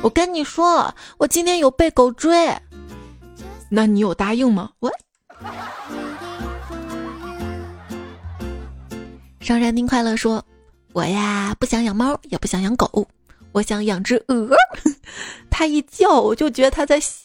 [0.00, 2.56] 我跟你说，我今天有被狗追，
[3.68, 4.70] 那你有答应吗？
[4.78, 4.90] 我。
[9.40, 10.44] 上山听快乐说，
[10.92, 13.06] 我呀不想养猫，也不想养狗，
[13.52, 14.48] 我想养只鹅。
[15.50, 17.22] 它一叫，我就觉得它在笑。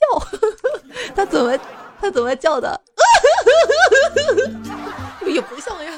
[1.15, 1.57] 它怎么，
[2.01, 2.81] 它怎么叫的？
[5.27, 5.91] 也不像呀。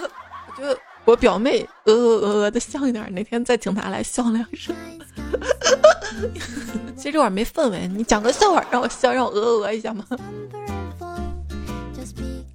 [0.48, 4.76] 我觉得我表妹鹅鹅鹅鹅的像一点，哪天再请她来笑两声。
[6.98, 10.04] 其实这会儿没氛围，你讲个笑话让我笑，让我鹅鹅一下吗？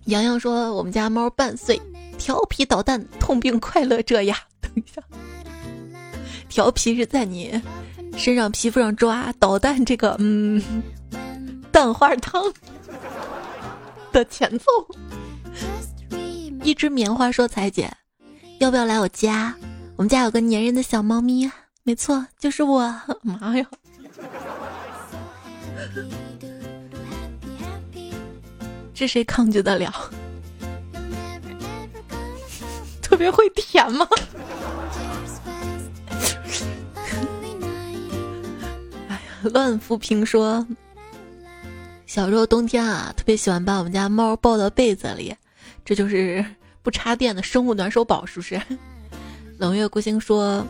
[0.07, 1.81] 洋洋说：“我们家猫半岁，
[2.19, 5.01] 调皮捣蛋，痛并快乐着呀。”等一下，
[6.49, 7.63] 调皮是在你
[8.17, 10.61] 身上皮肤上抓，捣蛋这个嗯，
[11.71, 12.43] 蛋花汤
[14.11, 14.65] 的前奏。
[16.65, 17.89] 一只棉花说：“彩姐，
[18.61, 19.55] 要不要来我家？
[19.97, 21.51] 我们家有个粘人的小猫咪。”
[21.83, 22.81] 没错，就是我。
[23.23, 23.67] 妈呀！
[28.93, 29.91] 这谁抗拒得了？
[33.01, 34.07] 特别会舔吗？
[39.09, 40.67] 哎呀，乱扶贫说，
[42.05, 45.35] 小时候冬天啊，特别喜欢把我们家猫抱到被子里，
[45.83, 46.45] 这就是
[46.83, 48.61] 不插电的生物暖手宝，是不是？
[49.59, 50.67] 冷月孤星说。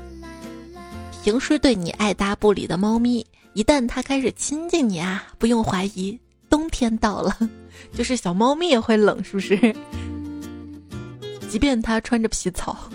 [1.23, 6.19] 平时对你爱搭不理的猫咪，一旦它开始亲近你啊，不用怀疑，
[6.49, 7.37] 冬天到了，
[7.93, 9.77] 就是小猫咪也会冷，是不是？
[11.51, 12.91] 即便它穿着皮草。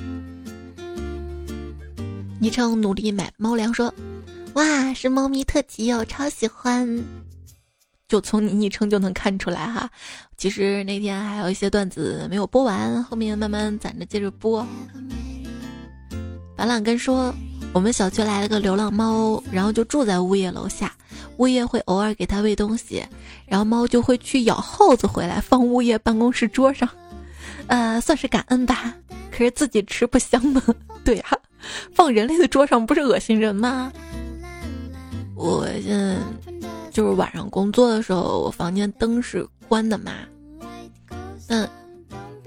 [2.39, 3.93] 昵称努力买猫粮说
[4.55, 7.03] ：“哇，是猫咪特辑哦，超喜欢。”
[8.07, 9.89] 就从你昵称就能看出来哈。
[10.37, 14.65] 其实那天还有一些段子没有播完，后面慢慢攒着接着播。
[16.55, 17.33] 白懒根说，
[17.73, 20.93] 我们小区来了个流浪猫，然后就住在物业楼下，
[21.37, 23.03] 物业会偶尔给它喂东西，
[23.45, 26.87] 然后猫就会去咬耗子回来放物业办公室桌上，
[27.67, 28.95] 呃，算是感恩吧。
[29.31, 30.61] 可是自己吃不香吗？
[31.03, 31.25] 对呀，
[31.93, 33.91] 放人类的桌上不是恶心人吗？
[35.35, 36.17] 我现在
[36.89, 40.13] 就是晚上工作的时候，我房间灯是关的嘛，
[41.47, 41.69] 但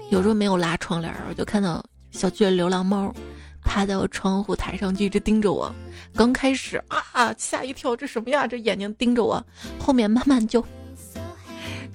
[0.09, 3.13] 有时候没有拉窗帘，我就看到小区的流浪猫
[3.61, 5.71] 趴在我窗户台上，就一直盯着我。
[6.15, 8.47] 刚开始啊，吓一跳，这什么呀？
[8.47, 9.41] 这眼睛盯着我。
[9.79, 10.65] 后面慢慢就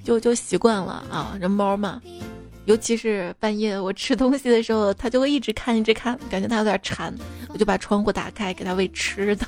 [0.03, 2.01] 就就习惯了啊，这猫嘛。
[2.63, 7.13] 尤其是半夜我吃东西的时候，它就会一直看，一直看，感觉它有点馋，
[7.49, 9.45] 我就把窗户打开给它喂吃的。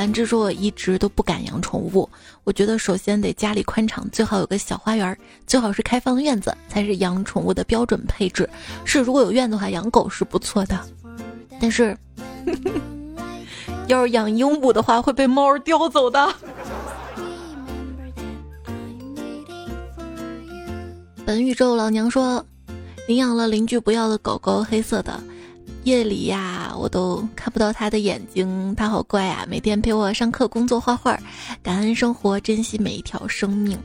[0.00, 2.08] 兰芝说：“我一直都不敢养宠物，
[2.44, 5.14] 我觉得首先得家里宽敞，最好有个小花园，
[5.46, 8.48] 最好是开放的院子，才是养宠物的标准配置。
[8.86, 10.80] 是如果有院子的话，养狗是不错的，
[11.60, 11.94] 但是
[13.88, 16.32] 要是养鹦鹉的话，会被猫儿叼走的。”
[21.26, 22.42] 本宇宙老娘说，
[23.06, 25.22] 领养了邻居不要的狗狗，黑色的，
[25.84, 31.18] 夜里呀，我都看不到它的眼睛，它好乖呀，每天陪我上课、工作、画画，
[31.62, 33.78] 感恩生活，珍惜每一条生命。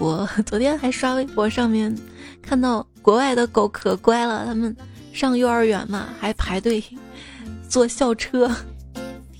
[0.00, 1.96] 我昨天还刷微博上面
[2.42, 4.76] 看到国外的狗可乖了，他们
[5.12, 6.82] 上幼儿园嘛，还排队
[7.68, 8.50] 坐校车。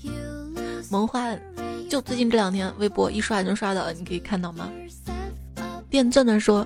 [0.89, 1.35] 萌化，
[1.89, 4.69] 就最近这两天，微博一刷就能刷到，你可以看到吗？
[5.89, 6.65] 电钻的说，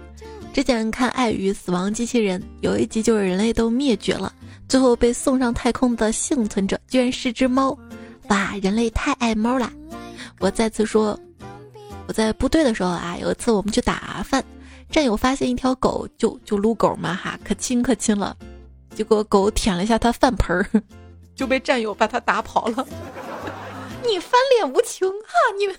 [0.54, 4.34] 之前看《爱与死亡机器人》，有一集就是人类都灭绝了，
[4.68, 7.78] 最后被送上太空的幸存者居然是只猫，
[8.30, 9.72] 哇，人类太爱猫了！
[10.40, 11.20] 我再次说，
[12.08, 14.44] 我在部队的时候啊，有一次我们去打饭，
[14.90, 18.36] 战友发现一条狗，就就撸狗嘛哈，可亲可亲了，
[18.96, 20.66] 结果狗舔了一下他饭盆儿，
[21.36, 22.88] 就被战友把他打跑了。
[24.06, 25.76] 你翻脸无情啊，你！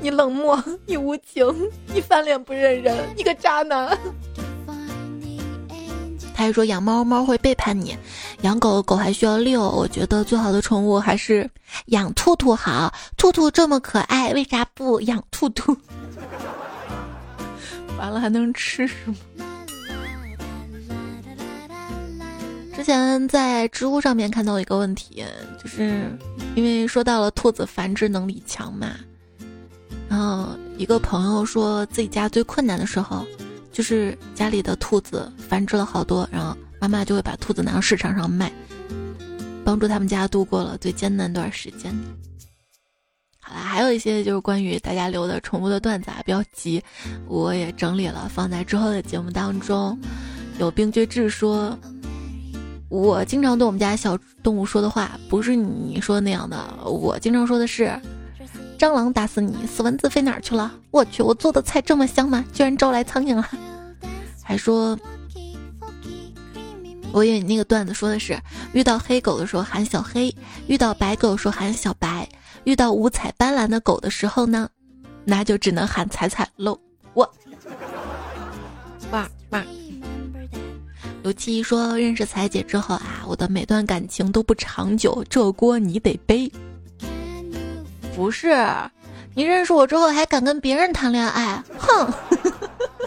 [0.00, 1.44] 你冷漠，你无情，
[1.92, 3.98] 你翻脸不认人，你个渣男。
[6.34, 7.96] 他还说养猫猫会背叛你，
[8.42, 9.68] 养狗狗还需要遛。
[9.68, 11.48] 我觉得最好的宠物还是
[11.86, 15.76] 养兔兔好，兔兔这么可爱，为啥不养兔兔？
[17.98, 19.14] 完了还能吃什么？
[22.74, 25.24] 之前在知乎上面看到一个问题，
[25.62, 26.10] 就是
[26.56, 28.96] 因为说到了兔子繁殖能力强嘛。
[30.08, 33.24] 然后一个朋友说自己家最困难的时候，
[33.72, 38.52] 就是家里的兔子繁殖了好多，然后妈妈就会把兔子拿到市场上卖，
[39.64, 41.90] 帮助他们家度过了最艰难段时间。
[43.40, 46.82] 好了，还有一些就是关于大家留的宠物的段子啊，不要急，
[47.26, 49.98] 我也整理了放在之后的节目当中。
[50.58, 51.76] 有病句志说，
[52.90, 57.98] 我经常对我们家小动物说的话，不是你说的那样的，我经常说的是。
[58.82, 60.72] 蟑螂打死你，死蚊子飞哪儿去了？
[60.90, 62.44] 我去，我做的菜这么香吗？
[62.52, 63.48] 居然招来苍蝇了！
[64.42, 64.98] 还说，
[67.12, 68.36] 我以为你那个段子说的是
[68.72, 70.34] 遇到黑狗的时候喊小黑，
[70.66, 72.28] 遇到白狗说喊小白，
[72.64, 74.68] 遇到五彩斑斓的狗的时候呢，
[75.24, 76.76] 那就只能喊彩彩喽。
[77.14, 77.32] 我，
[79.12, 79.64] 哇哇！
[81.22, 86.50] 刘七说认识彩姐之后啊，我的每段感情都不长久，这锅你得背。
[88.14, 88.54] 不是，
[89.34, 91.62] 你认识我之后还敢跟别人谈恋爱？
[91.78, 92.12] 哼！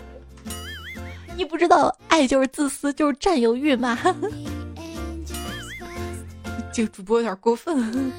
[1.37, 3.97] 你不知道爱就是自私，就是占有欲吗？
[6.73, 8.11] 这个主播有点过分。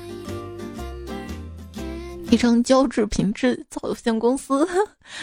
[2.28, 4.66] 一成胶质品制造有限公司，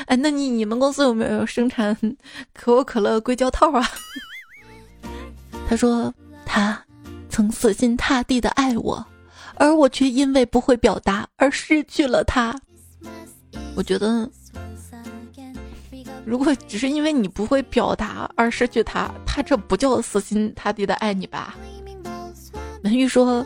[0.05, 1.95] 哎，那你你们公司有没有生产
[2.53, 3.85] 可口可乐硅胶套啊？
[5.67, 6.13] 他说
[6.45, 6.81] 他
[7.29, 9.05] 曾死心塌地的爱我。
[9.55, 12.55] 而我却因为不会表达而失去了他。
[13.75, 14.29] 我觉得，
[16.25, 21.55] 如果只是因为你不会表达而失去他，他这不叫死心塌地的爱你吧？
[22.83, 23.45] 文玉说：“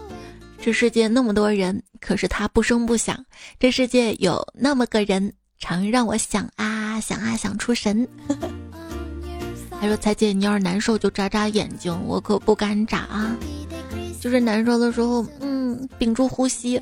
[0.59, 3.23] 这世界那么多人，可是他不声不响。
[3.59, 8.07] 这世界有那么个人，常让我想啊想啊想出神。”
[9.79, 13.35] 他说：“彩姐，你要是难受就眨眨眼睛，我可不敢眨啊。”
[14.19, 15.23] 就是难受的时候，
[15.97, 16.81] 屏住呼吸，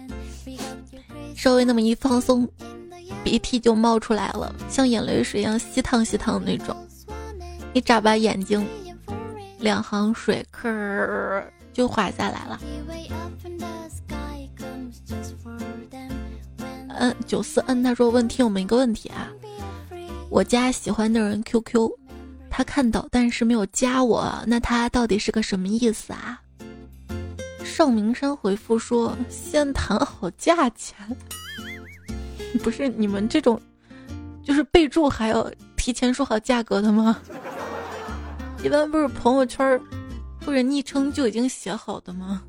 [1.35, 2.47] 稍微那么一放松，
[3.23, 6.75] 鼻涕就冒出来了，像眼泪水一样稀淌稀淌那种。
[7.73, 8.65] 一眨巴眼睛，
[9.59, 12.59] 两行水可就滑下来了。
[16.97, 19.29] N 九四 N，他说问听友们一个问题啊，
[20.29, 21.91] 我加喜欢的人 QQ，
[22.49, 26.39] 他看到但是没有加我，那他到底是个什么意思啊？
[27.75, 30.95] 邵明山回复说先谈好价钱，
[32.63, 33.61] 不是你们这种，
[34.41, 37.19] 就是备注还要提前说好价格的吗？
[38.63, 39.77] 一般不是朋友圈
[40.45, 42.41] 或者昵称就已经写好的吗？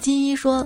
[0.00, 0.64] 金一说，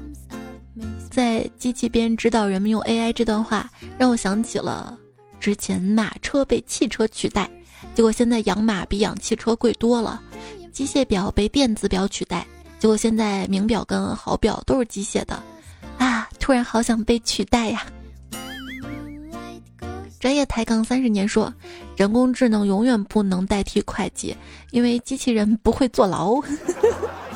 [1.11, 4.99] 在机器边指导人们用 AI 这段话，让我想起了
[5.41, 7.51] 之前马车被汽车取代，
[7.95, 10.21] 结果现在养马比养汽车贵多了；
[10.79, 12.47] 机械表被电子表取代，
[12.79, 15.43] 结果现在名表跟好表都是机械的。
[15.99, 17.85] 啊，突然好想被取代呀！
[20.20, 21.53] 专业抬杠三十年说，
[21.97, 24.37] 人工智能永远不能代替会计，
[24.70, 26.41] 因为机器人不会坐牢。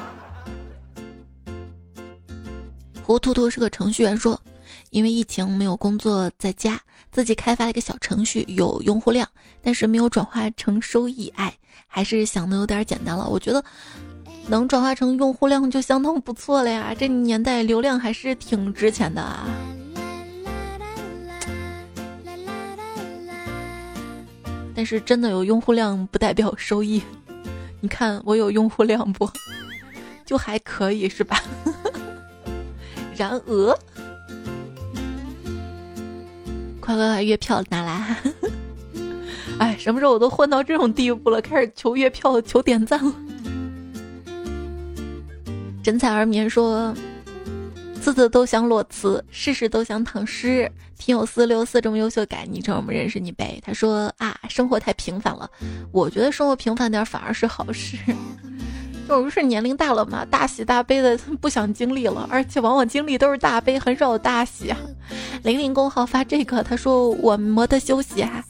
[3.02, 4.40] 胡图图是个程序员，说
[4.92, 6.78] 因为疫情没有工作，在家
[7.10, 9.26] 自己开发了一个小程序，有用户量，
[9.62, 11.32] 但是没有转化成收益。
[11.34, 13.26] 哎，还是想的有点简单了。
[13.26, 13.64] 我觉得
[14.48, 16.94] 能转化成用户量就相当不错了呀。
[16.96, 19.48] 这年代流量还是挺值钱的啊。
[24.74, 27.02] 但是真的有用户量不代表收益。
[27.80, 29.26] 你看我有用户量不？
[30.26, 31.42] 就还可以是吧？
[33.16, 33.78] 然而，
[36.92, 38.16] 快快快，月票拿来！
[39.58, 43.14] 哎，什么时候我都混到这种地步了，开始求月票、求点赞了。
[45.82, 46.94] 枕彩而眠说
[48.00, 53.60] ：“次次都想裸辞，事事都想躺尸。”听友四六四这么优秀，改昵称我们认识你呗。
[53.64, 55.50] 他说：“啊，生活太平凡了，
[55.90, 57.96] 我觉得生活平凡点反而是好事。”
[59.08, 64.78] 我不是年龄大了嘛，大喜大悲的 不想经历了，而且往往经历都是大悲，很少有大喜啊。
[65.42, 68.42] 零零工号发这个，他说我没得休息啊，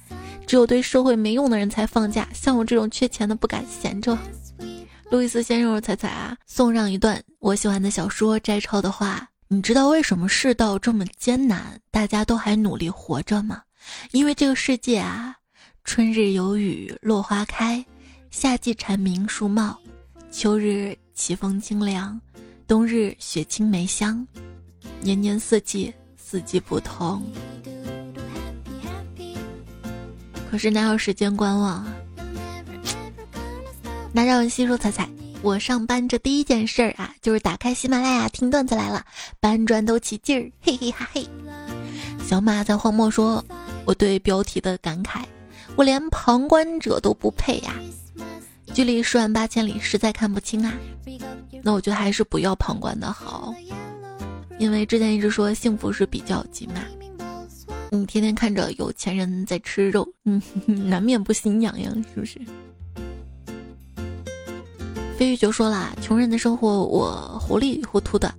[0.46, 4.16] 只有对社会没用的人才放假，像我这种缺钱的不敢闲着。
[5.10, 13.62] 路易斯先生，彩彩啊，送上一段我喜欢的小说摘抄的话，你知道为什么世道这么艰难，大家都还努力活着吗？
[14.12, 15.34] 因为这个世界啊，
[15.84, 17.84] 春日有雨落花开，
[18.30, 19.76] 夏季蝉鸣树茂。
[20.32, 22.18] 秋日奇风清凉，
[22.66, 24.26] 冬日雪清梅香，
[25.02, 27.22] 年年四季，四季不同。
[30.50, 31.94] 可是哪有时间观望啊？
[34.10, 35.06] 那让我细说彩彩，
[35.42, 39.04] 我上班这第一件事儿啊，就是打开喜马拉雅听段子来了，
[39.38, 41.28] 搬砖都起劲儿，嘿嘿哈嘿。
[42.24, 43.44] 小马在荒漠说
[43.84, 45.22] ：“我对标题的感慨，
[45.76, 47.74] 我连旁观者都不配呀。”
[48.74, 50.72] 距离十万八千里，实在看不清啊。
[51.62, 53.54] 那我觉得还是不要旁观的好，
[54.58, 56.74] 因为之前一直说幸福是比较级嘛。
[57.90, 60.40] 你天天看着有钱人在吃肉，嗯，
[60.88, 62.40] 难免不心痒痒，是不是？
[65.18, 68.34] 飞鱼就说了，穷人的生活我糊里糊涂的，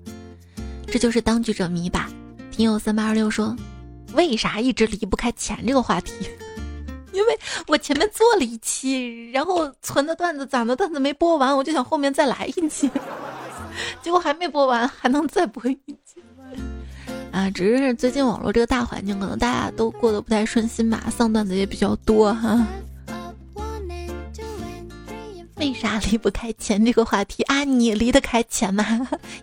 [0.88, 2.10] 这就是当局者迷吧。
[2.52, 3.56] 听友三八二六说，
[4.16, 6.14] 为啥一直离不开钱这个话题？
[7.14, 12.90] 因为我前面做了一期，然后存的段子、攒的段子没播完，我就想后面再来一期，
[14.02, 16.22] 结果还没播完，还能再播一期。
[17.32, 22.68] 啊，只是最近网络这个大环境，可能大家都过得不太顺心吧，丧段子也比较多哈。
[25.58, 27.64] 为啥离不开钱这个话题啊？
[27.64, 28.86] 你离得开钱吗？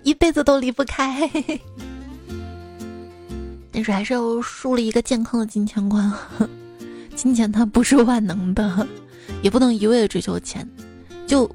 [0.02, 1.30] 一辈子都离不开。
[3.72, 6.12] 但是还是要树立一个健康的金钱观。
[7.20, 8.88] 金钱它不是万能的，
[9.42, 10.66] 也不能一味的追求钱。
[11.26, 11.48] 就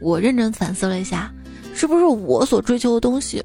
[0.00, 1.30] 我认真反思了一下，
[1.74, 3.44] 是不是我所追求的东西，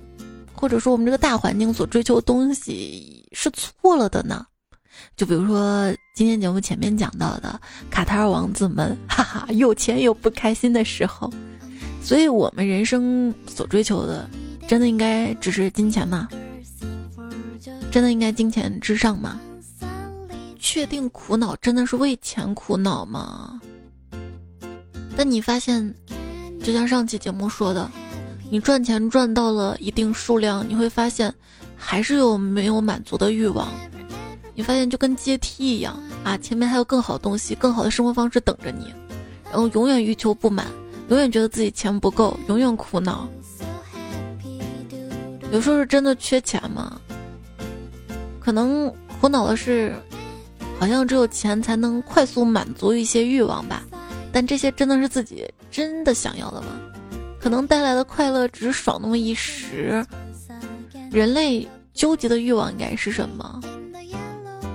[0.53, 4.45] 或者说我们这个大环境所追求的东西是错了的呢？
[5.17, 11.29] 就比如说今天节目前面讲到的卡塔尔王子们，哈哈，有钱又不开心的时候。
[12.01, 14.29] 所以我们人生所追求的，
[14.65, 16.29] 真的应该只是金钱吗？
[17.91, 19.37] 真的应该金钱至上吗？
[20.59, 23.59] 确定苦恼真的是为钱苦恼吗？
[25.15, 25.95] 但你发现，
[26.61, 27.89] 就像上期节目说的，
[28.51, 31.33] 你赚钱赚到了一定数量，你会发现
[31.75, 33.67] 还是有没有满足的欲望。
[34.53, 38.93] 你发现就跟阶梯一样啊，前面还有更好的东西、更好的生活方式等着你，
[39.45, 40.67] 然后永远欲求不满，
[41.07, 43.27] 永远觉得自己钱不够，永远苦恼。
[45.51, 46.99] 有时候是真的缺钱吗？
[48.39, 49.95] 可能苦恼的是。
[50.79, 53.83] 好像只有钱才能快速满足一些欲望吧，
[54.31, 56.67] 但这些真的是自己真的想要的吗？
[57.39, 60.05] 可能带来的快乐只爽那么一时，
[61.11, 63.61] 人类究极的欲望应该是什么？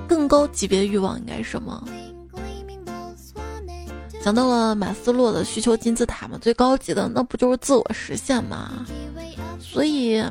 [0.06, 1.82] 更高级别的欲望应该是什么？
[4.22, 8.86] 想到了马斯洛的需求金字塔嘛，最高级的那不就是自我实现吗？
[9.58, 10.22] 所以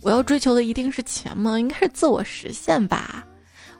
[0.00, 1.58] 我要追求的一定是钱吗？
[1.58, 3.26] 应该是自我实现吧。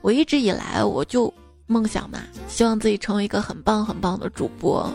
[0.04, 1.32] 我一直以来我就
[1.66, 4.86] 梦想嘛，希望自己成为一个很棒很棒的主播。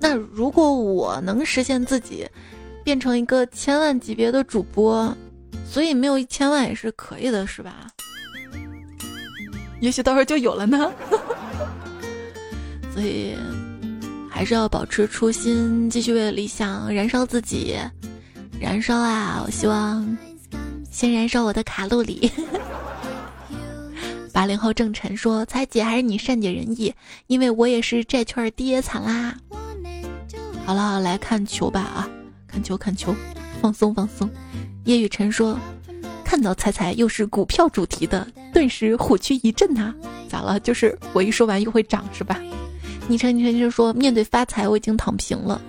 [0.00, 2.26] 那如果我能实现自己
[2.82, 5.14] 变成一个千万级别的主播，
[5.68, 7.88] 所以没有一千万也是可以的，是吧？
[9.82, 10.90] 也许到时候就有了呢。
[12.94, 13.36] 所以
[14.30, 17.76] 还是要保持初心，继续为理想燃烧自己，
[18.58, 19.42] 燃烧啊！
[19.44, 20.16] 我希望
[20.90, 22.32] 先燃烧我的卡路里。
[24.32, 26.94] 八零后郑晨说：“猜姐还是你善解人意，
[27.26, 29.36] 因为我也是债券跌惨啦。”
[30.64, 32.08] 好了，来看球吧啊！
[32.46, 33.14] 看球看球，
[33.60, 34.28] 放松放松。
[34.84, 35.58] 叶雨辰说
[36.24, 39.92] ：“看到猜猜又是股票主题的，顿时虎躯一震呐！
[40.28, 40.58] 咋了？
[40.60, 42.40] 就是我一说完又会涨是吧？”
[43.08, 45.60] 昵称昵称就说：“面对发财，我已经躺平了，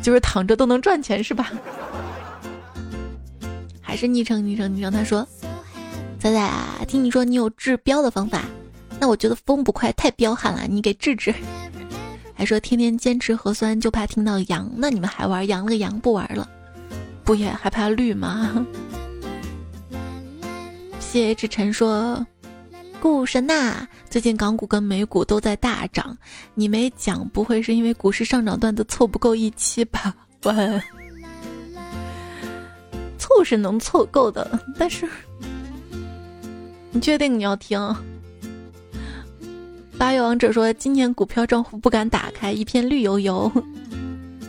[0.00, 1.52] 就是躺着都能赚钱是吧？”
[3.82, 5.26] 还是昵称昵称昵称，他说
[6.20, 8.44] ：“仔仔啊，听你说你有治标的方法，
[9.00, 11.34] 那我觉得风不快太彪悍了，你给治治。”
[12.36, 16.46] 还说天天坚持核酸就怕听到阳，那你们还玩阳了个阳不玩了？
[17.24, 18.66] 不也害怕绿吗？
[20.98, 22.26] 谢 谢志晨说，
[23.00, 26.16] 股神呐，最近港股跟美股都在大涨，
[26.54, 30.14] 你没讲，不会是因为股市上涨段子凑不够一期吧？
[30.44, 30.82] 喂，
[33.18, 35.06] 凑是能凑够的，但是
[36.92, 37.78] 你确定你要听？
[39.96, 43.52] 八月王者说：“今年股票账户不敢打开，一片绿油油。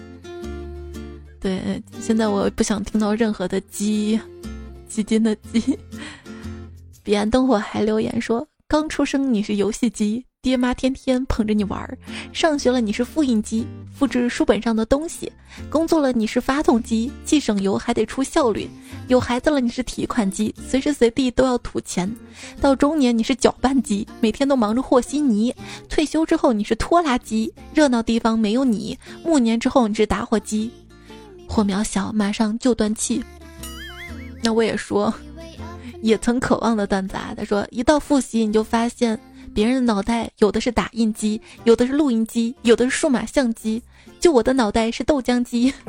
[1.40, 4.20] ”对，现在我不想听到任何的鸡，
[4.88, 5.78] 基金的鸡。
[7.04, 11.96] 彼岸灯火还留言说：“刚出生你是游戏机。”爹妈天天捧着你玩儿，
[12.34, 13.64] 上学了你是复印机，
[13.94, 15.32] 复制书本上的东西；
[15.70, 18.68] 工作了你是发动机，既省油还得出效率；
[19.08, 22.10] 有孩子了你是提款机，随时随地都要吐钱；
[22.60, 25.54] 到中年你是搅拌机，每天都忙着和稀泥；
[25.88, 30.72] 退休之后你是拖拉机，热闹地方没有你；暮年之后你是打火机，
[31.48, 33.24] 火苗小马上就断气。
[34.42, 35.14] 那我也说，
[36.02, 39.20] 也曾渴望的段子啊，他说一到复习你就发现。
[39.54, 43.82] 别人的脑袋有的是打印机，有的是录音机，有的是数码相机，
[44.20, 45.74] 就我的脑袋是豆浆机。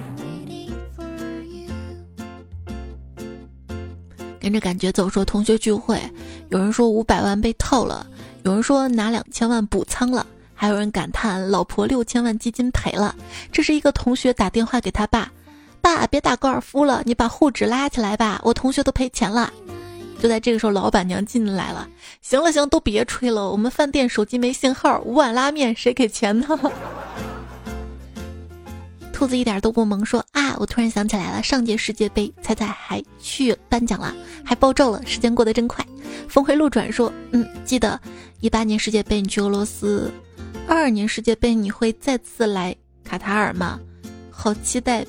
[4.40, 6.02] 跟着感觉走，说同学聚会，
[6.48, 8.04] 有人说五百万被套了，
[8.42, 13.14] 有人说拿两千万补仓了，还有人感叹老婆六千万基金赔了。
[13.52, 15.30] 这是一个同学打电话给他爸，
[15.80, 19.52] 爸别打高尔夫了，你把户指拉起来吧，我同学都赔钱了。
[20.22, 21.88] 就在这个时候，老板娘进来了。
[22.20, 26.46] 行了行，都别吹了，我们饭店手机没信号，五碗拉面谁给钱呢？
[29.12, 34.14] 兔子一点都不萌，说啊，我突然想起来了，上届世界杯，彩彩还去颁奖了，
[34.44, 35.84] 还爆照了，时间过得真快。
[36.28, 38.00] 峰回路转说，嗯，记得
[38.38, 40.08] 一八年世界杯你去俄罗斯，
[40.68, 43.80] 二二年世界杯你会再次来卡塔尔吗？
[44.30, 45.04] 好期待，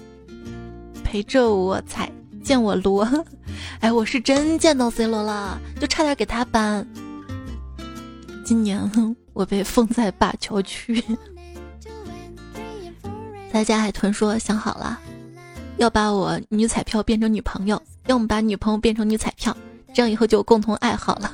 [1.03, 2.11] 陪着我踩。
[2.43, 3.07] 见我罗，
[3.79, 6.85] 哎，我是真见到 C 罗了，就差点给他搬。
[8.45, 8.91] 今年
[9.33, 11.01] 我被封在灞桥区。
[13.51, 14.99] 在家海豚说想好了，
[15.77, 19.55] 要把我女彩票变成女朋友，要么把女朋友变成女彩票，
[19.93, 21.31] 这样以后就有共同爱好了。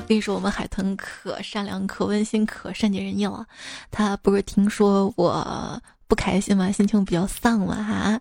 [0.00, 3.44] 我跟你说，我们海豚可善良、可温馨、可善解人意了。
[3.90, 6.70] 他不是听说我不开心吗？
[6.70, 8.20] 心情比较丧嘛，哈。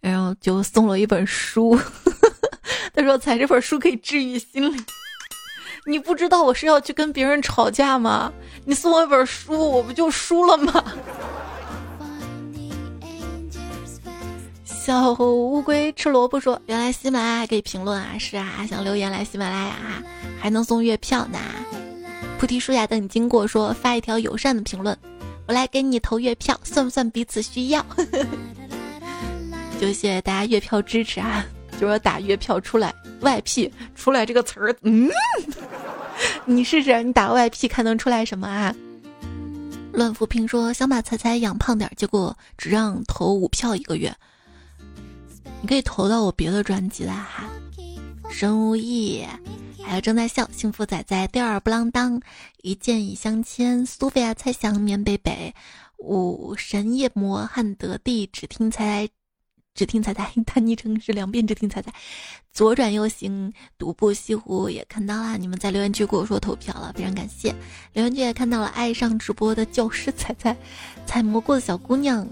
[0.00, 1.78] 然后就送了一本书，
[2.94, 4.84] 他说：“采这本书可以治愈心灵。”
[5.86, 8.32] 你不知道我是要去跟别人吵架吗？
[8.64, 10.84] 你送我一本书，我不就输了吗？
[14.64, 18.16] 小乌龟吃萝卜说：“原来喜马拉雅可以评论啊！
[18.18, 20.02] 是啊，想留言来喜马拉雅哈，
[20.40, 21.38] 还能送月票呢。”
[22.38, 24.96] 菩提树下等你经过说：“发一条友善的评论，
[25.46, 27.84] 我来给你投月票，算不算彼此需要？”
[29.80, 31.42] 就谢谢大家月票支持啊！
[31.80, 35.08] 就说打月票出来外 P 出来这个词儿，嗯，
[36.44, 38.76] 你试试，你打外 P 看能出来什么啊？
[39.94, 44.14] 乱扶贫说想把彩彩养胖点，结果只让投五票一个月。
[45.62, 47.48] 你可以投到我别的专辑啦哈。
[48.30, 49.24] 神无意，
[49.82, 52.20] 还有正在笑幸福仔仔吊儿不啷当，
[52.60, 55.54] 一见已相牵，苏菲亚猜想棉北北，
[55.96, 59.08] 五神夜魔汉德地，只听猜。
[59.74, 61.92] 只听彩彩，他昵称是两遍只听彩彩，
[62.52, 67.54] 左转右行，独步西湖也看到了，你们在留言区跟我说投票了，非常感谢。
[67.92, 70.56] 留言区也看到了爱上直播的教师彩彩，
[71.06, 72.26] 采蘑菇的小姑娘，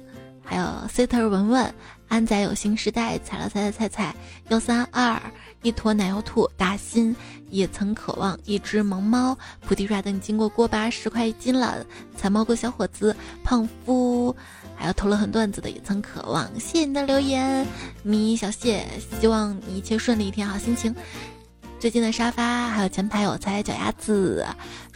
[0.45, 1.75] 还有 Sitter 文文，
[2.09, 4.17] 安仔有新时代，踩了踩踩踩踩，
[4.49, 5.21] 幺三二，
[5.63, 7.15] 一坨奶油兔，大心，
[7.51, 11.87] 也曾渴望一只萌猫，菩提刷等你经过锅巴十块一斤了，
[12.17, 14.35] 采蘑菇小伙子，胖夫。
[14.79, 17.67] 还有投了很段子的也曾渴望，谢谢你的留言，
[18.03, 18.87] 米小谢，
[19.21, 20.95] 希望你一切顺利，一天好心情。
[21.81, 24.47] 最近的沙发，还有前排有菜脚丫子，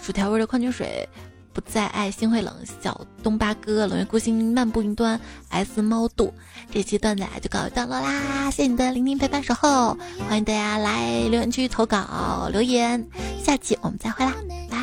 [0.01, 1.09] 薯条味的矿泉水，
[1.53, 5.21] 不再爱心会冷，小东八哥，冷月孤星，漫步云端
[5.51, 6.33] ，S 猫度。
[6.73, 9.97] 这期段子就告一段落啦，谢谢你的聆听陪伴守候，
[10.29, 13.07] 欢迎大家来留言区投稿留言，
[13.45, 14.33] 下期我们再会啦。
[14.71, 14.77] 拜